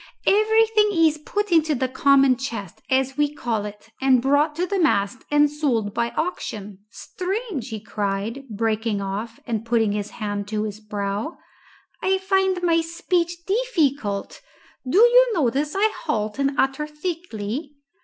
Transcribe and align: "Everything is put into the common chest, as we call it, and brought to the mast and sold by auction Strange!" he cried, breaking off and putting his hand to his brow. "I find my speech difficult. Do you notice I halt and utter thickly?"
"Everything 0.25 0.89
is 0.93 1.19
put 1.19 1.51
into 1.51 1.75
the 1.75 1.87
common 1.87 2.35
chest, 2.35 2.81
as 2.89 3.17
we 3.17 3.31
call 3.31 3.65
it, 3.65 3.91
and 4.01 4.19
brought 4.19 4.55
to 4.55 4.65
the 4.65 4.79
mast 4.79 5.19
and 5.29 5.47
sold 5.47 5.93
by 5.93 6.09
auction 6.17 6.79
Strange!" 6.89 7.69
he 7.69 7.79
cried, 7.79 8.45
breaking 8.49 8.99
off 8.99 9.39
and 9.45 9.63
putting 9.63 9.91
his 9.91 10.09
hand 10.17 10.47
to 10.47 10.63
his 10.63 10.79
brow. 10.79 11.37
"I 12.01 12.17
find 12.17 12.63
my 12.63 12.81
speech 12.81 13.45
difficult. 13.45 14.41
Do 14.89 14.97
you 14.97 15.33
notice 15.35 15.75
I 15.77 15.91
halt 16.05 16.39
and 16.39 16.57
utter 16.59 16.87
thickly?" 16.87 17.73